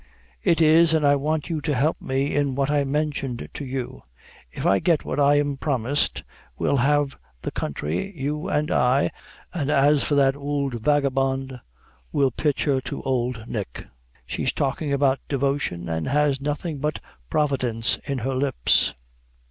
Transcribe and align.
"It 0.41 0.61
is 0.61 0.95
an' 0.95 1.05
I 1.05 1.15
want 1.15 1.47
you 1.47 1.61
to 1.61 1.75
help 1.75 2.01
me 2.01 2.33
in 2.35 2.55
what 2.55 2.71
I 2.71 2.83
mentioned 2.83 3.47
to 3.53 3.63
you. 3.63 4.01
If 4.51 4.65
I 4.65 4.79
get 4.79 5.05
what 5.05 5.19
I'm 5.19 5.57
promised, 5.57 6.23
we'll 6.57 6.77
lave 6.77 7.15
the 7.43 7.51
country, 7.51 8.11
you 8.19 8.47
and 8.49 8.71
I, 8.71 9.11
and 9.53 9.69
as 9.69 10.01
for 10.01 10.15
that 10.15 10.35
ould 10.35 10.81
vagabond, 10.83 11.59
we'll 12.11 12.31
pitch 12.31 12.63
her 12.63 12.81
to 12.81 13.03
ould 13.05 13.43
Nick. 13.47 13.85
She's 14.25 14.51
talking 14.51 14.91
about 14.91 15.19
devotion 15.27 15.87
and 15.87 16.07
has 16.07 16.41
nothing 16.41 16.79
but 16.79 16.99
Providence 17.29 17.97
in 18.05 18.17
her 18.25 18.33
lips." 18.33 18.95